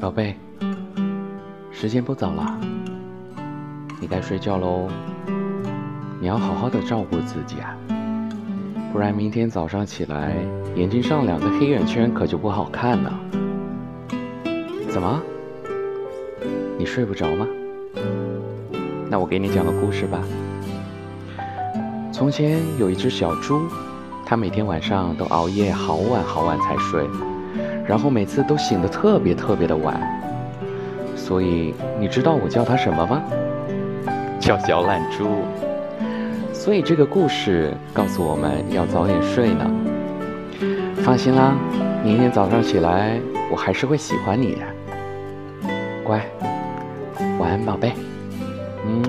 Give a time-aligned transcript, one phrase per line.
[0.00, 0.34] 宝贝，
[1.70, 2.58] 时间不早了，
[4.00, 4.88] 你该睡觉喽。
[6.18, 7.76] 你要好好的照顾自己啊，
[8.94, 10.34] 不然明天早上起来，
[10.74, 13.12] 眼睛上两个黑眼圈可就不好看了。
[14.88, 15.20] 怎么？
[16.78, 17.46] 你睡不着吗？
[19.10, 20.18] 那我给你讲个故事吧。
[22.10, 23.68] 从前有一只小猪，
[24.24, 27.06] 它每天晚上都熬夜好晚好晚才睡。
[27.86, 30.00] 然后每次都醒得特别特别的晚，
[31.16, 33.22] 所以你知道我叫它什么吗？
[34.38, 35.44] 叫小懒猪。
[36.52, 39.70] 所以这个故事告诉我们要早点睡呢。
[40.96, 41.54] 放心啦，
[42.04, 43.18] 明天早上起来
[43.50, 45.70] 我还是会喜欢你的。
[46.04, 46.20] 乖，
[47.38, 47.92] 晚安，宝贝。
[48.86, 49.02] 嗯。